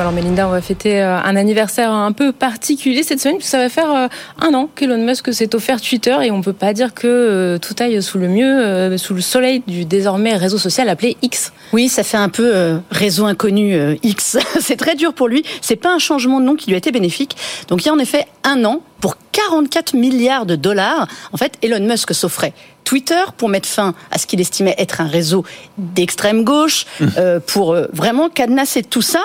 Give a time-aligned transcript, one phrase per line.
[0.00, 3.58] Alors Mélinda, on va fêter euh, un anniversaire un peu particulier cette semaine, puisque ça
[3.58, 4.08] va faire euh,
[4.40, 7.76] un an qu'Elon Musk s'est offert Twitter et on peut pas dire que euh, tout
[7.78, 11.52] aille sous le mieux, sous le soleil du désormais réseau social appelé X.
[11.72, 14.36] Oui, ça fait un peu réseau inconnu X.
[14.60, 15.44] C'est très dur pour lui.
[15.60, 17.36] C'est pas un changement de nom qui lui a été bénéfique.
[17.68, 21.06] Donc il y a en effet un an pour 44 milliards de dollars.
[21.32, 25.06] En fait, Elon Musk s'offrait Twitter pour mettre fin à ce qu'il estimait être un
[25.06, 25.44] réseau
[25.78, 27.06] d'extrême gauche, mmh.
[27.46, 29.20] pour vraiment cadenasser tout ça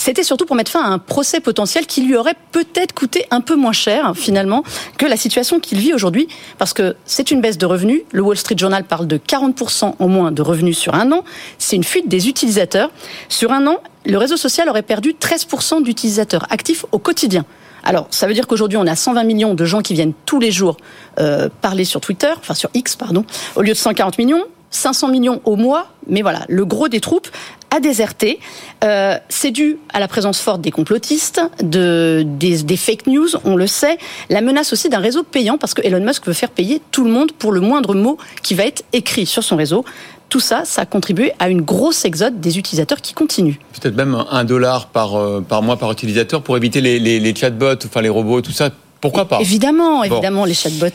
[0.00, 3.42] c'était surtout pour mettre fin à un procès potentiel qui lui aurait peut-être coûté un
[3.42, 4.64] peu moins cher finalement
[4.96, 6.26] que la situation qu'il vit aujourd'hui,
[6.56, 8.00] parce que c'est une baisse de revenus.
[8.10, 11.22] Le Wall Street Journal parle de 40% en moins de revenus sur un an.
[11.58, 12.90] C'est une fuite des utilisateurs.
[13.28, 13.76] Sur un an,
[14.06, 17.44] le réseau social aurait perdu 13% d'utilisateurs actifs au quotidien.
[17.84, 20.50] Alors, ça veut dire qu'aujourd'hui, on a 120 millions de gens qui viennent tous les
[20.50, 20.78] jours
[21.18, 24.44] euh, parler sur Twitter, enfin sur X, pardon, au lieu de 140 millions.
[24.70, 27.28] 500 millions au mois, mais voilà, le gros des troupes
[27.70, 28.40] a déserté.
[28.84, 33.66] Euh, c'est dû à la présence forte des complotistes, de, des, fake news, on le
[33.66, 33.98] sait.
[34.28, 37.10] La menace aussi d'un réseau payant, parce que Elon Musk veut faire payer tout le
[37.10, 39.84] monde pour le moindre mot qui va être écrit sur son réseau.
[40.28, 43.56] Tout ça, ça a contribué à une grosse exode des utilisateurs qui continuent.
[43.80, 47.34] Peut-être même un dollar par, euh, par mois par utilisateur pour éviter les, les, les
[47.34, 50.86] chatbots, enfin les robots, tout ça pourquoi pas Évidemment, évidemment, les chatbots.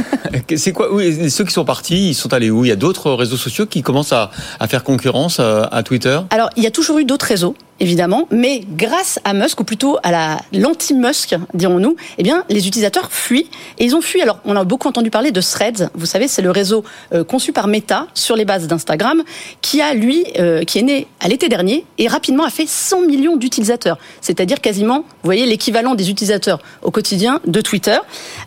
[0.56, 2.64] c'est quoi oui, Ceux qui sont partis, ils sont allés où?
[2.64, 6.18] Il y a d'autres réseaux sociaux qui commencent à, à faire concurrence à, à Twitter?
[6.30, 9.98] Alors, il y a toujours eu d'autres réseaux évidemment, mais grâce à Musk, ou plutôt
[10.04, 13.50] à la l'anti-Musk, dirons-nous, eh bien, les utilisateurs fuient.
[13.78, 16.42] Et ils ont fui, alors on a beaucoup entendu parler de Threads, vous savez, c'est
[16.42, 19.24] le réseau euh, conçu par Meta sur les bases d'Instagram,
[19.62, 23.02] qui a, lui, euh, qui est né à l'été dernier, et rapidement a fait 100
[23.02, 23.98] millions d'utilisateurs.
[24.20, 27.98] C'est-à-dire quasiment, vous voyez, l'équivalent des utilisateurs au quotidien de Twitter.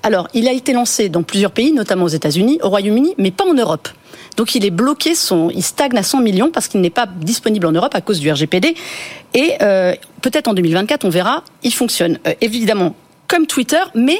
[0.02, 3.44] Alors, il a été lancé dans plusieurs pays, notamment aux États-Unis, au Royaume-Uni, mais pas
[3.44, 3.89] en Europe.
[4.38, 7.65] Donc il est bloqué, son, il stagne à 100 millions parce qu'il n'est pas disponible
[7.67, 8.76] en Europe à cause du RGPD.
[9.33, 12.20] Et euh, peut-être en 2024, on verra, il fonctionne.
[12.27, 12.95] Euh, évidemment,
[13.27, 14.17] comme Twitter, mais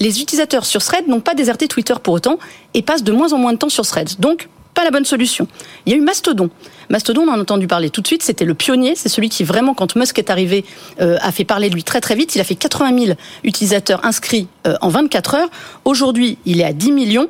[0.00, 2.38] les utilisateurs sur Threads n'ont pas déserté Twitter pour autant
[2.74, 4.18] et passent de moins en moins de temps sur Threads.
[4.18, 4.48] Donc,
[4.78, 5.48] pas la bonne solution.
[5.86, 6.50] Il y a eu Mastodon.
[6.88, 9.42] Mastodon, on en a entendu parler tout de suite, c'était le pionnier, c'est celui qui
[9.42, 10.64] vraiment, quand Musk est arrivé,
[11.00, 12.36] euh, a fait parler de lui très très vite.
[12.36, 15.48] Il a fait 80 000 utilisateurs inscrits euh, en 24 heures.
[15.84, 17.26] Aujourd'hui, il est à 10 millions.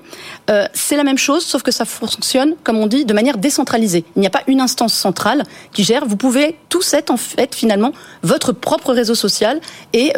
[0.50, 4.04] Euh, c'est la même chose, sauf que ça fonctionne, comme on dit, de manière décentralisée.
[4.14, 6.04] Il n'y a pas une instance centrale qui gère.
[6.04, 9.62] Vous pouvez tous être en fait finalement votre propre réseau social
[9.94, 10.12] et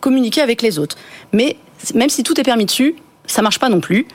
[0.00, 0.96] communiquer avec les autres.
[1.32, 1.56] Mais
[1.94, 2.96] même si tout est permis dessus,
[3.26, 4.06] ça marche pas non plus.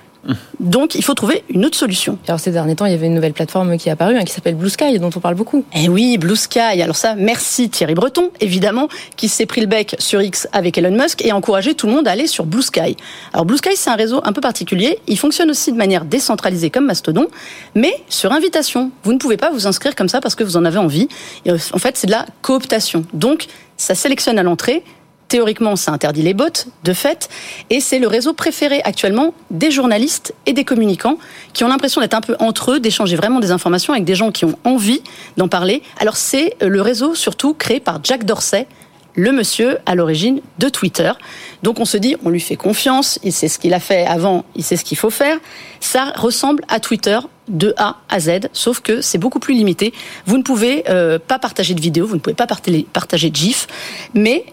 [0.59, 2.18] Donc, il faut trouver une autre solution.
[2.28, 4.34] Alors, ces derniers temps, il y avait une nouvelle plateforme qui est apparue, hein, qui
[4.34, 5.63] s'appelle Blue Sky, dont on parle beaucoup.
[5.74, 6.81] Eh oui, Blue Sky.
[6.81, 10.91] Alors ça, merci Thierry Breton, évidemment, qui s'est pris le bec sur X avec Elon
[10.91, 12.97] Musk et a encouragé tout le monde à aller sur Blue Sky.
[13.34, 15.00] Alors, Blue Sky, c'est un réseau un peu particulier.
[15.07, 17.28] Il fonctionne aussi de manière décentralisée comme Mastodon,
[17.75, 18.91] mais sur invitation.
[19.03, 21.07] Vous ne pouvez pas vous inscrire comme ça parce que vous en avez envie.
[21.47, 23.06] En fait, c'est de la cooptation.
[23.13, 23.47] Donc,
[23.78, 24.84] ça sélectionne à l'entrée
[25.29, 27.29] Théoriquement, ça interdit les bots, de fait,
[27.69, 31.19] et c'est le réseau préféré actuellement des journalistes et des communicants
[31.53, 34.31] qui ont l'impression d'être un peu entre eux, d'échanger vraiment des informations avec des gens
[34.31, 35.03] qui ont envie
[35.38, 35.84] d'en parler.
[36.00, 38.66] Alors c'est le réseau surtout créé par Jack Dorsey,
[39.13, 41.12] le monsieur à l'origine de Twitter.
[41.62, 44.45] Donc on se dit, on lui fait confiance, il sait ce qu'il a fait avant,
[44.56, 45.38] il sait ce qu'il faut faire.
[45.79, 47.19] Ça ressemble à Twitter
[47.50, 49.94] de A à Z, sauf que c'est beaucoup plus limité.
[50.25, 53.68] Vous ne pouvez euh, pas partager de vidéos, vous ne pouvez pas partager de GIF,
[54.16, 54.44] mais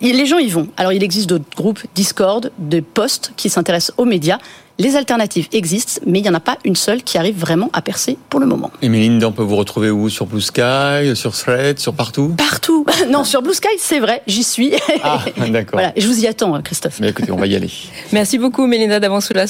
[0.00, 0.68] les gens y vont.
[0.76, 4.38] Alors il existe d'autres groupes, Discord, de posts qui s'intéressent aux médias.
[4.78, 7.82] Les alternatives existent, mais il n'y en a pas une seule qui arrive vraiment à
[7.82, 8.70] percer pour le moment.
[8.80, 10.08] Et Mélinda, on peut vous retrouver où?
[10.08, 12.34] Sur Blue Sky, sur Thread, sur partout?
[12.38, 14.72] Partout Non, sur Blue Sky, c'est vrai, j'y suis.
[15.02, 15.72] Ah, d'accord.
[15.72, 16.98] voilà, je vous y attends, Christophe.
[16.98, 17.70] Mais écoutez, on va y aller.
[18.12, 19.49] Merci beaucoup, Mélinda Davansoulas.